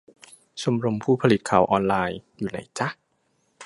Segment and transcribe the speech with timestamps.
[0.61, 2.87] ชมรมผู้ผลิตข่าวออนไลน์ อยู่ไหนจ๊ะ?